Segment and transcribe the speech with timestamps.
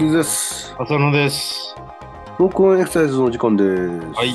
[0.00, 0.74] キズです。
[0.78, 1.76] 浅野です。
[2.38, 3.68] トーク・オン・エクササイズのお時間です。
[4.14, 4.34] はい。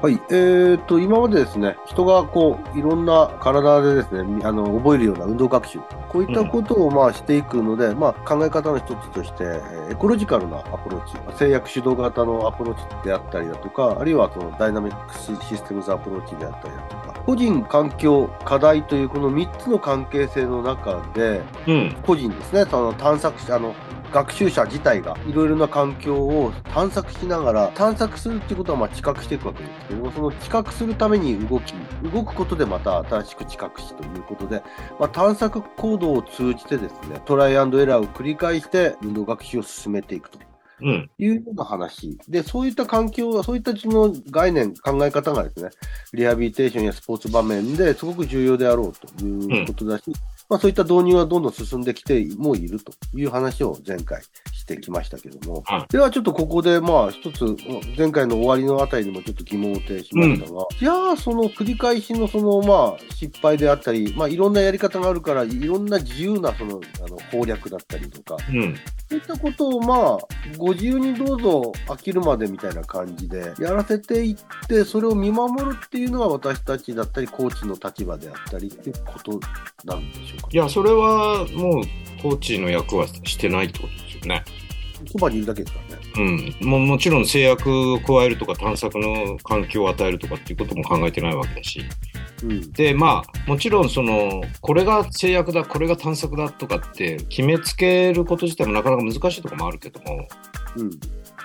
[0.00, 0.14] はい。
[0.30, 5.80] えーと、今までですね、人がこう、いろんな体でですね、みあの、覚えるような運動学習、
[6.14, 21.96] こういったことをまあしていくので、まあ考え方の一つとして、えーエコロジカルなアプローチ、制約主導型のアプローチであったりだとか、あるいはそのダイナミックスシステムズアプローチであったりだとか、個人、環境、課題というこの3つの関係性の中で、うん。
[22.02, 23.74] 個人ですね、その探索し、あの、
[24.14, 31.74] 学習者自体がいろいろな環境を探索しながら、探索するっていうことはまあ知覚していくわけですけども、その知覚するために動き、
[32.12, 34.62] 動くことでまた新しく知覚しということで、
[35.00, 40.38] まあ、探索行動を通じてですね、トライアンドエラーを繰り返して運動学習を進めていくと。
[40.80, 41.10] うん。
[41.18, 42.18] いうような話。
[42.28, 45.70] で、そういった環境、そういったその概念、考え方がですね、
[46.12, 50.04] リハビリテーションやスポーツ場面ですごく重要であろうということだし、
[50.48, 55.92] まあそういった導入はどんどん進んできてもいるという話を前回してきましたけども、はい。
[55.92, 57.56] ではちょっとここでまあ一つ、
[57.96, 68.76] 前回の終わりのあたりにもちょっと疑問を呈しましたが、じゃあその繰り返しのそのまあ失敗であったり、まあいろんなやり方があるから、いろんな自由なそのあの攻略だったりとか、うん。
[69.08, 70.18] そういったことをまあ、
[70.56, 74.36] ご自由にどうぞ飽きるまでみたいな感じでやらせていっ
[74.66, 79.38] て、それを見守るっていうのが私たちだったり、コーチの立場であったりっていうこと
[79.84, 80.48] なんでしょうか。
[80.52, 84.44] いや、それはもう、コーチの役はしてないってことですよね。
[85.10, 86.02] そばにいるだけですからね。
[86.62, 86.68] うん。
[86.68, 91.84] ももちろん制約を加えるとか探索の環境を与えるとかっていうことも考えてないわけだし。
[92.42, 92.72] うん。
[92.72, 100.26] で、まあ、もちろんその、これが制約だ、これが探索だとかって決めつけること自体もなかなか難しいところもあるけども、
[100.76, 100.90] うん。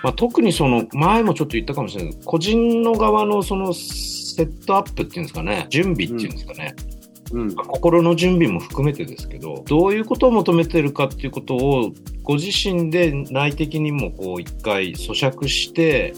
[0.02, 6.99] まあ、特にその前もちょっと言ったかもしれないけど個人の側のそのセットアップっていうんですかね準備っていうんですかね、うん。
[7.32, 11.92] まあ心の準備も含めてですけどどういうことを求めてるかっていうことを
[12.22, 16.14] ご自身で内的にもこう一回咀嚼して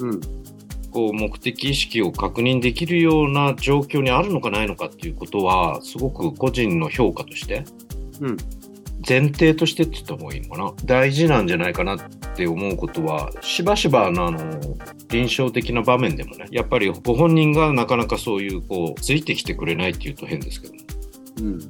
[0.00, 0.20] うん。
[0.92, 7.64] こう目的意識を確認できるような状況にあるのかないのかっていうことはすごく個人の評価として
[8.22, 8.36] うん。
[9.08, 10.72] 前提としてって言った方がいいのかな？
[10.84, 11.98] 大事なんじゃないかなっ
[12.34, 14.38] て思うことはしばしばのあの
[15.08, 20.74] 臨床的な場面でもねやっぱりご本人がなかなかそういうこうついてきてくれないっていうと変ですけど
[21.40, 21.60] うん。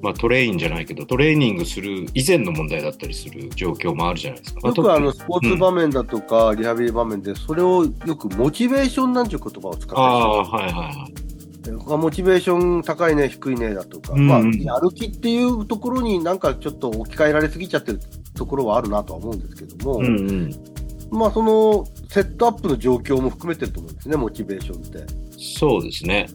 [0.00, 4.60] まあトレインじゃないけどトレーニングする以前の問題だったりする状況もあるじゃないですか。
[4.62, 11.27] まよくあの、スポーツ場面だとか、リハビリ場面で、それをよくモチベーションなんていう言葉を使ってああはいはいはい。
[11.72, 18.00] モチベーション高いね、低いねだとか、うんまあ、やる気っていうところになんかちょっと置き換えられすぎちゃってる
[18.34, 20.50] ところはあるなとは思うんですけども、うんうん。
[21.10, 25.14] まあ、そのセットアップの状況も含めてると思うんですね、モチベーションって。
[25.38, 26.28] そうですね。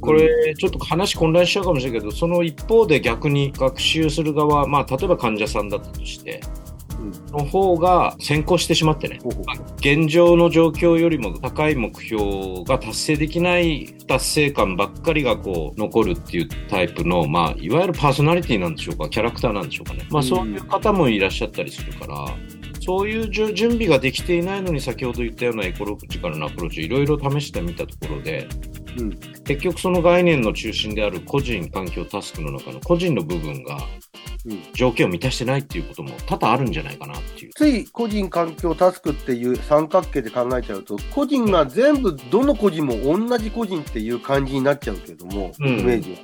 [0.00, 6.65] これ、ちょっと話混乱しちゃうかもしれないけど、その一方で逆に学習する側、まあ、例えば患者さんだったとして、うん
[7.32, 9.18] の方が先行してしまってね、
[9.78, 20.06] 現状の状況よりも高い目標が達成できない不達成感ばっかりがこう残るっていうタイプの、まあ、いわゆるパーソナリティなんでしょうか、キャラクターなんでしょうかね。
[20.10, 22.26] まあ、うんそういう方もいらっしゃったりするから、
[22.80, 28.46] そういうじゅ準備ができていないのに先ほど言ったようなエコロジカルなアプローチをいろいろ試してみたところで、
[28.98, 29.10] うん
[29.44, 33.78] 結局その概念の中心である個人、環境、タスクの中の個人の部分が
[34.44, 37.52] うん条件を満たしてないっていうことも多々あるんじゃないかなっていう。
[37.54, 46.18] つい個人、環境、タスクっていう三角形で考えちゃうと、個人が全部、どの個人も同じ個人っていう感じになっちゃうけども、うんイメージは。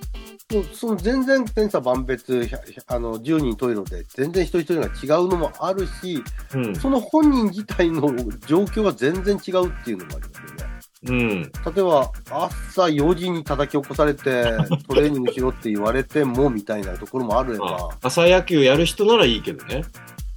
[0.52, 2.46] もうその全然千差万別、
[2.86, 6.22] あの10人十色で全然一人一人が違うのもあるし、
[6.54, 6.76] うん。
[6.76, 8.02] その本人自体の
[8.46, 10.71] 状況が全然違うっていうのもありますよね。
[11.08, 11.42] うん。
[11.42, 11.48] 例
[11.78, 14.44] えば、朝4時に叩き起こされて、
[14.88, 19.82] トレーニングしろって言われてもみたいなところもあれまばあ、朝野球やる人ならいいけどね。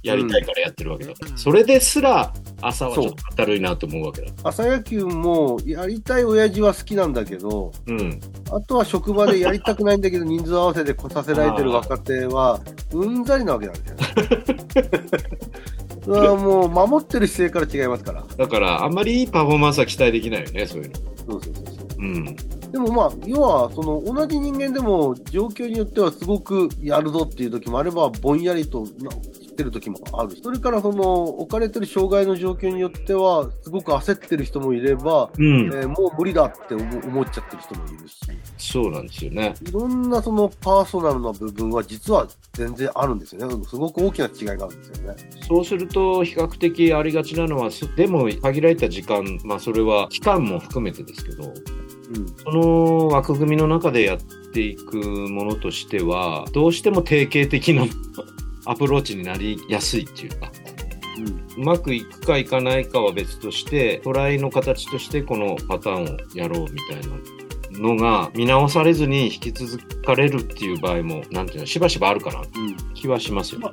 [0.06, 1.36] やりたいからやってるわけだから。
[1.36, 2.32] それですら、
[2.62, 4.32] 朝はちょっと明るいなと思うわけだ。
[4.44, 8.20] 朝野球もやりたい親父は好きなんだけど、うん。
[8.52, 12.60] あとは職場でやりたくないんだけど、人数合わせで来させられてる若手は、
[12.94, 14.04] うんざりなわけなんですよね。
[16.06, 18.24] それはもう守ってる姿勢から違いますから。
[18.36, 20.94] だから、あんまりいいパフォーマンスは期待できないよね、そういうの。
[20.94, 21.86] そうそうそうそう。
[21.98, 22.36] うん。
[22.70, 28.86] でもまあ、要は、その、同じ人間でも、状況によってはすごくやるぞっていう時もあれば、ぼんやりと
[29.56, 30.42] ってる時もあるし。
[30.42, 35.66] それから、その、置かれてる障害の状況によっては、すごく焦ってる人もいれば、うん。
[35.72, 38.16] えーもう無理だって思思っちゃってる人もいるし。
[38.58, 39.54] そうなんですよね。
[39.66, 43.64] いろんなそのパーソナルな部分は実は全然あるんですよね。
[43.66, 45.16] すごく大きな違いがあるんですよね。
[45.48, 52.26] そうすると、比較的ありがちなのは、すでも限られた時間、まあそれは期間も含めてですけど、うん。
[52.36, 54.18] その枠組みの中でやっ
[54.52, 57.84] ていくものとしては、どうしても定型的な
[58.66, 60.50] アプローチになりやすいっていうか、
[61.18, 61.62] うん。
[61.62, 67.00] うまくいくかいかないかは別として、トライの形としてこのパターンをやろうみたい
[67.72, 72.76] なのが見直されずに引き続かれるっていう場合も、なんていうの、しばしばあるかなうん。
[72.94, 73.68] 気はしますよね。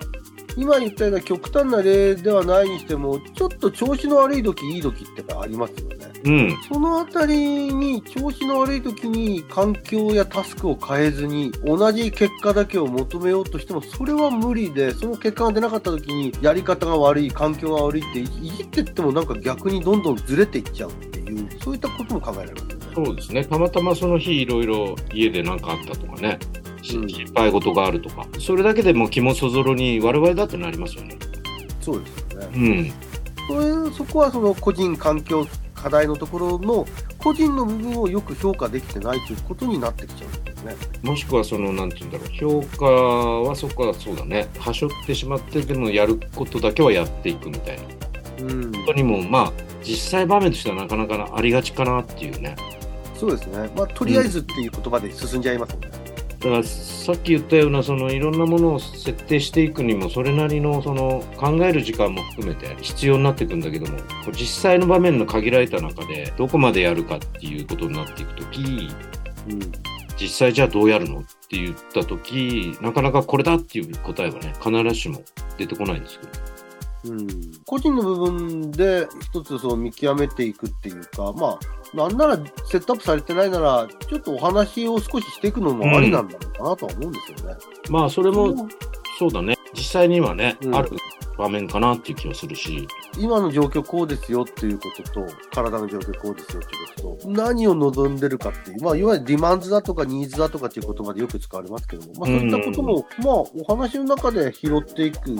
[0.55, 6.11] 今言ったような極端な例ではないにしても、ちょっと調子の悪い時、いい時ってありますよね。
[6.25, 6.57] うん。
[6.71, 22.85] そのあたりに、調子の悪い時に環境やタスクを変えずに、同じ結果だけを求めようとしても、それは無理で、その結果が出なかった時に、やり方が悪い、環境が悪いって、いじってってもなんか逆にどんどんずれていっちゃうっていう、そういったことも考えられますよね。
[22.95, 23.45] そうですね。
[23.45, 26.37] たまたまその日いろいろ家で何かあったとかね。
[26.83, 28.27] 心配事があるとか。
[28.39, 31.17] それだけでもう気もそぞろに我々だってなりますよね。
[31.81, 32.49] そうですよね。
[32.55, 32.93] うん。
[33.47, 36.85] それそこはその個人環境課題のところの
[37.17, 40.75] 個人の部分をよく評価できてないということになってきちゃうんですね。
[41.01, 42.61] もしくはその、なんて言うんだろう。
[42.61, 44.47] 評価はそこはそうだね。
[44.59, 47.83] はしょってしまってでもやることだけはやっていくみたいな。
[48.39, 49.53] うん、本当にもう、まあ、
[49.83, 52.55] 実際場面としてはなかなかありがちかなっていうね。
[53.15, 53.69] そうですね。
[53.75, 56.02] まあ、とりあえずっていう言葉で進んじゃいますよね。
[56.43, 63.97] だからさっき言ったようなそのいろんなものを設定していくにもそれなりのその考える時間も含めて必要になっていくんだけども
[64.33, 69.71] 実際の場面の限られた中でどこまでやるかっていうことになっていくときうん
[70.19, 75.23] 実際じゃあどうやるのって言ったときなかなかこれだっていう答えはね必ずしも
[75.57, 76.52] 出てこないんですけど。
[77.05, 77.27] うん、
[77.65, 87.55] 個人の部分で一つその見極めていくっていうか、まあ、なんならセットアップされてないなら、ちょっとお話を少ししていくのもありなんだろうかなとは思うんですよね。
[87.89, 88.67] まあそれも
[89.19, 89.57] そうだね。
[89.73, 90.75] 実際にはね、うん。
[90.75, 90.89] ある
[91.37, 92.87] 場面かなっていう気はするし
[93.17, 105.35] 今の状況こうですよっていうことと、体の状況こうですよっていうことと、何を望んでるかっていう、まあ、いわゆるディマンズだとかニーズだとかっていう言葉でよく使われますけども、まあ、そういったことも、まあ、お話の中で拾っていく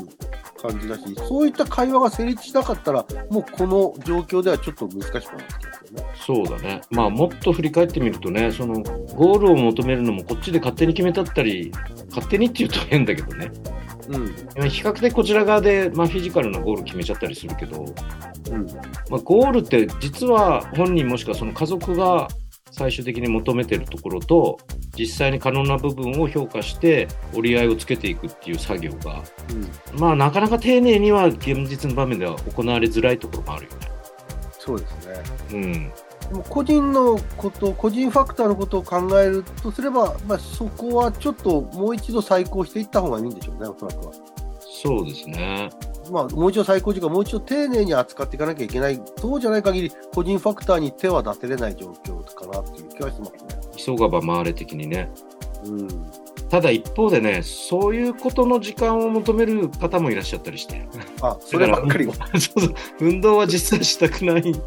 [0.62, 6.06] 感じだし、そういった会話が成立しなかったら、もうこの状況ではちょっと難しくなってきますよね。
[6.26, 6.82] そうだね。
[6.92, 8.82] まあもっと振り返ってみるとね、その
[9.16, 11.72] ゴールを求めるのもこっちで勝手に決めたったり、
[12.10, 13.52] 勝手にって言うと変だけどね。
[14.10, 14.70] うん。
[14.70, 17.86] 比較的こちら側で、まあ、フィジカルなゴール決めちゃったりするけど、
[18.52, 18.66] うん。
[19.10, 22.28] まあ、ゴールって実は本人もしくはその家族が
[22.72, 24.58] 最終的に求めてるところと、
[24.98, 29.24] 実際に可能な部分を評価して折り合いをつけていくっていう作業が、
[29.94, 30.00] うん。
[30.00, 33.78] まあなかなか丁寧には現実の場面では行われづらいところもあるよね。
[34.58, 35.16] そうですね。
[35.54, 35.92] うん。
[36.30, 44.14] でも個人のこと、個人ファクターのことを考えるとすれば、まあ、そこはちょっともう一度再考していった方がいいんでしょうね、おそらくは。
[44.62, 45.70] そうですね。
[46.12, 49.02] まあ、もう一度再考時間、もう一度丁寧に扱っていかなきゃいけない。
[49.18, 53.38] そうじゃない限り、個人ファクターに手は出せれない状況かなっていう気はしますね。
[53.78, 55.10] 急がば回れ的にね。
[55.66, 55.88] うん。
[56.50, 60.86] ただ一方でね、そういうことの時間を求める方もいらっしゃったりして。
[61.22, 62.14] あ、そればっかりは。
[62.34, 62.76] そうそう。
[63.00, 64.58] 運動は実際したくないっ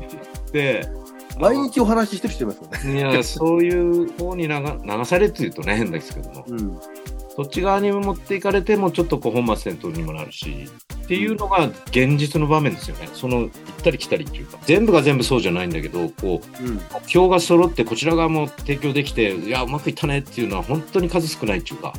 [0.50, 0.88] て。
[1.40, 2.98] 毎日お話ししてる人いますよね。
[2.98, 6.44] いや、そういう方に流流されって言うとね、変ですけども。
[6.48, 6.78] うん。
[7.36, 10.68] そっち側に持っていかれても、ちょっとこう本末転倒にもなるし。
[10.94, 13.08] っていうのが現実の場面ですよね。
[13.12, 13.50] その行っ
[13.84, 14.58] たり来たりっていうか。
[14.64, 16.74] 全部が全部そうじゃないんだけど、こう、うん。
[16.76, 21.92] 目標が揃ってこちら側も提供できて、いや、うまくいったねっていうのは本当に数少ないっていうか。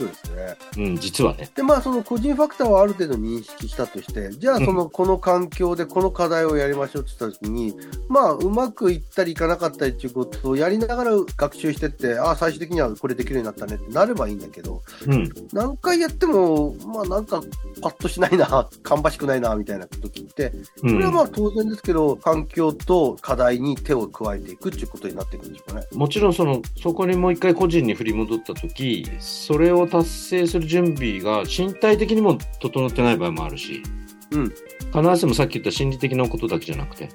[0.00, 0.56] そうですね。
[0.86, 1.50] うん、実はね。
[1.54, 7.74] で、まあ、その個人ファクターはある程度認識したとして、じゃあ、その、この環境でこの課題をやりましょうって言ったときに、
[8.08, 15.30] まあ、うまくいったりいかなかったりっていうことをやりながら学習してって、ああ、最終的にはこれできるようになったねってなればいいんだけど、うん。
[15.52, 17.42] 何回やっても、まあ、なんか、
[17.82, 20.52] パッとしないな、芳しくないな、みたいな時って、
[20.82, 25.86] うんそれはまあ当然ですけど、環境と課題に手を加えていくっていうことになっていくんでしょうかね。
[25.92, 33.82] もちろんそのそこにもう一回個人に振り戻った時それを達成する準備が身体的にも整ってない場合もあるし、
[34.30, 34.52] うん
[34.92, 37.08] 必ずしもさっき言った心理的なことだけじゃなくて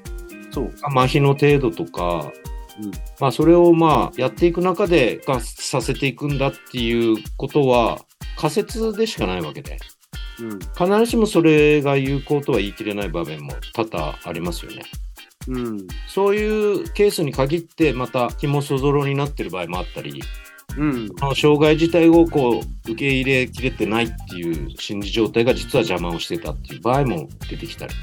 [0.52, 0.74] そう。
[0.84, 2.32] 麻痺の程度とか、
[2.82, 8.00] うんまあ、それをまあやっていく中でがさせていくんだっていうことは
[8.38, 9.78] 仮説でしかないわけで
[10.40, 10.60] うん。
[10.60, 14.84] 必ずしもそれが有効とは言い切れない場面も多々ありますよね。
[15.48, 15.88] うん。
[16.08, 20.22] そういうケースに限ってまた気もそぞろになってる場合もあったり
[20.78, 21.08] うん。
[21.18, 27.94] その障害自体をこう受け入れきれてないっていう心理状態が実は邪魔をしてたっていう場合も出てきたり。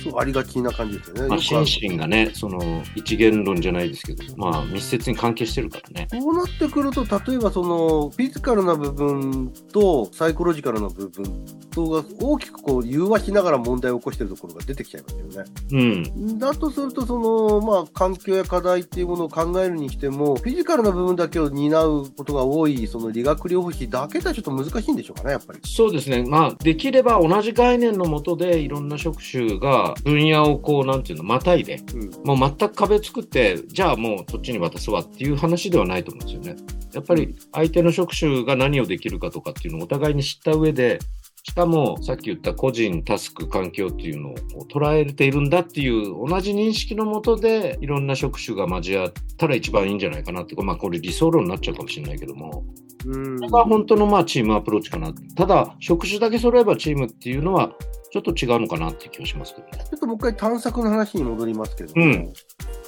[0.00, 1.28] そうありがちな感じですよね。
[1.28, 6.08] まあ、心身がね、その一元論じゃないですけど、まあ、密接に関係してるからね。
[6.10, 11.24] こうなってくると、例えばそのフィジカルな部分とサイコロジカルな部分
[11.70, 15.50] とが大きくこう融和しながら問題を起こしているところが出てきちゃいますよね。
[15.72, 16.38] うん。
[16.38, 25.60] だとすると、そのまあ、環境や課題っていうものを考えるにしても、フィジカルな部分だけを担うことが多い、その理学療法士だけではちょっと難しいんでしょうかね、やっぱり。
[25.64, 26.24] そうですね。
[26.26, 36.62] まあ、できれば同じ概念のもとで、いろんな職種が分野をこう、なんていうの、またいで、うんもう全く壁作って、じゃあもうそっちに渡すわっていう話ではないと思うんですよね。
[36.92, 40.98] やっぱり相手の職種が何をできるかとかっていうのをお互いに知った上で、
[41.42, 44.34] しかもさっき言った個人、タスク、環境っていうのを
[44.70, 52.64] 捉えているんだっていう同じ認識のもとでいろんな職種が交わったら一番いいんじゃないかなって、まあこれ理想論になっちゃうかもしれないけども、
[53.06, 55.14] うんこれが本当のまあチームアプローチかな。
[55.34, 57.72] ただ、職種だけ揃えばチームっていうのは
[58.10, 59.84] ちょっと違うのかなって気がしますけどね。
[59.88, 62.32] ちょっともう一回探索の話に戻りますけども、うん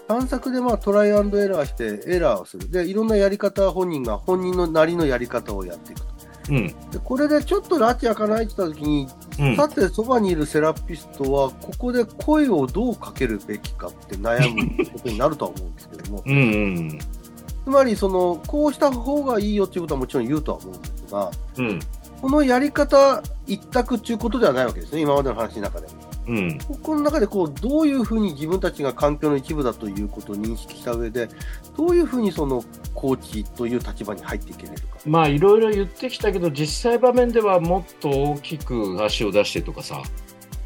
[0.09, 2.71] 探索でまあトライアンドエラーしてエラーをする。
[2.71, 6.07] で、いろんなやり方、本人が本人のなりのやり方をやっていくと。
[6.50, 6.67] うん。
[6.91, 9.57] でこれでちょっと拉致開かないって言った時に、うん。
[9.57, 16.38] さてそばにいるセラピストは、ここで声をどうかけるべきかって悩むことになるとは思うんですけども、 うんう
[16.81, 16.99] ん。
[16.99, 21.81] つまりその、こうした方がいいよっていうことはもちろん言うとは思うんですが、うん。
[22.23, 25.88] このやり方一択っていうことではないわけですね、今までの話の中で。
[26.29, 26.59] うん。
[26.81, 31.29] この中でこうどういうふうに自分たちが環境の一部だということを認識した上で、
[31.76, 32.62] どういうふうにその
[32.95, 34.99] コーチという立場に入っていけれるか。
[35.05, 40.00] まあいろいろ言ってきたけど実際場面ではもっと大きく足を出してとかさ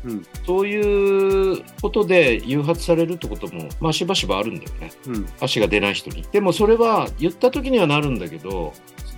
[0.04, 8.72] うん、そういうことで誘発されるってこともまあしばしばあるんだよねうん、足が出ない人にでもそれは言った時にはなるんだけど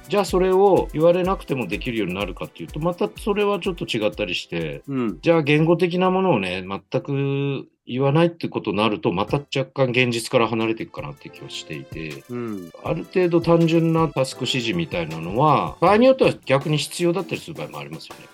[0.09, 18.27] じゃあそれを言われなくてもできるようになるかっていうとまたそれはちょっと違ったりしてうん、じゃあ言語的なものをね全く言わないってことになるとまた若干現実から離れていくかなって気がしていてうん、ある程度単純なタスク指示みたいなのは、場合によっては逆に必要だったりする場合もありますよね。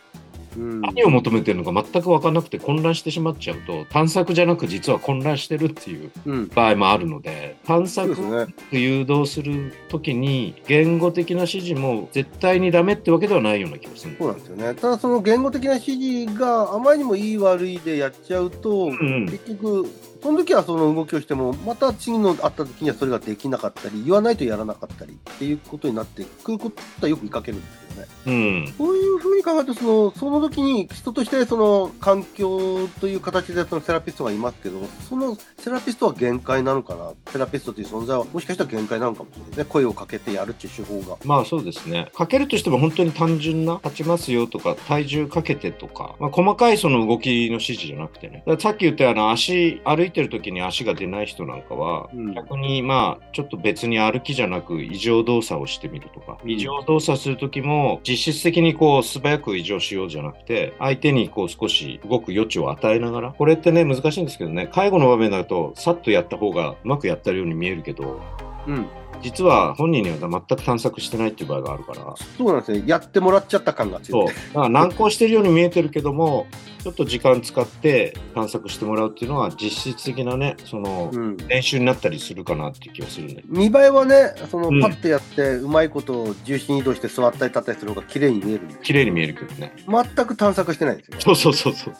[0.57, 8.47] うん、何を求めてるのか全く分からなくて混乱してしまっちゃうと、探索じゃなく実は混乱してるっていううん、場合もあるので、探そう索を。
[8.71, 14.75] 誘導するときに、言語的な指示も絶対にダメってわけではないような気がするんそうなんですよね。
[14.75, 19.89] ただその言語的な指示があまりにもいい悪いでやっちゃうと、うん結局、
[20.23, 28.07] その時はその動きをしても、また次のあった時にはそれができなかったり、言わないとやらなかったりっていうことになってくることはよく見かけるんですよね。
[28.27, 28.75] うん。
[28.77, 41.17] そういうふうに考えると、そのその時に人としてその環境という形でそのセラピストがいますけど、そのセラピストは限界なのかな、セラピストという存在はもしかしたら限界なのかもしれないね、声をかけてやるっていう手法が。
[41.25, 42.09] まあそうですね。
[42.15, 48.45] かけるとしても本当に単純な、立ちますよとか、体重かけてとか、まあ、細かいその動きの指示じゃなくてね。
[48.59, 68.21] さっき言ったような足、歩いてる時に足が出ない人なんかは、うん逆にまあちょっと別に歩きじゃなく異常動作をしてみるとか、うん異常動作する時もも実質的にこう素早く異常しようじゃなくて、相手にこう少し動く余地を与えながら、これってね難しいんですけどね、介護の場面だとさっとやった方がうまくやったように見えるけど、
[68.67, 68.87] うん、
[69.25, 74.29] 実は本人には全く探索してないっていう場合があるから、そうなんですね、やってもらっちゃった感が強い。
[74.29, 74.35] そう。
[74.35, 76.47] だから難航してるように見えてるけども、
[76.83, 83.43] ちょっと時間使って探索してもらうっていうのは実質的なね、その、うん練習になったりするかなっていう気がするんで。
[83.47, 89.73] 見栄えはね、そのうんパッてやって、うまいことを重心移動して座ったり立ったりする方が綺麗に見える綺麗に見えるけどね。
[89.89, 91.21] 全く探索してないんですよ。
[91.21, 91.95] そうそうそうそう。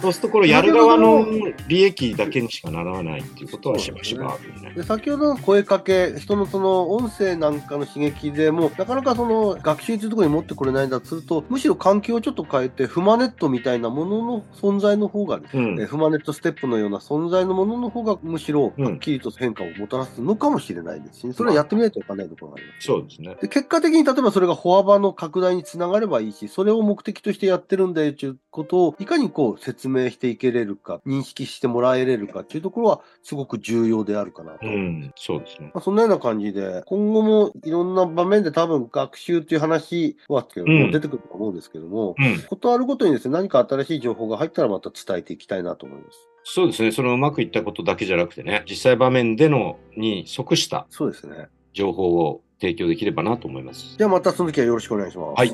[0.00, 1.26] そうするとこれやる側の
[1.66, 4.72] 利益だけにしかならないっていうことはしばしばあるよね。
[4.76, 22.86] で先ほどの声かけ、人のその音声なんかの刺激でも、なかなかその学習というところに持ってこれないんだとすると、むしろ環境をちょっと変えて、フマネットみたいなものの存在の方がですね、うんえーフマネットステップのような存在のものの方がむしろうんはっきりと変化をもたらすのかもしれないですし、それはやってみないとわかんないところがあります。
[22.86, 23.36] そうですね。
[23.40, 34.66] で結果的に例えばそれが歩幅の拡大につながればいいし、それを目的としてやってるんだよということをいかにこう説明していけれるか、認識してもらえれるかというところはすごく重要であるかなと。
[34.66, 35.70] うん、そうですね。
[35.74, 42.40] まあ、そんなような感じで、今後もいろんな場面で多分学習という話はけども、うん出てくると思うんですけども、うん。
[42.42, 46.28] ことあるごとにですね、何か新しい情報が入ったらまた伝えていきたいなと思います。
[46.44, 46.92] そうですね。
[46.92, 51.48] そのうまくいったことだけじゃなくてね、実際場面でのに即したそうですね。
[51.72, 53.96] 情報を提供できればなと思います。
[53.98, 55.38] じゃあまたその時はよろしくお願いします。
[55.38, 55.48] はい。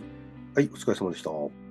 [0.55, 1.62] はい、お疲れ様でした。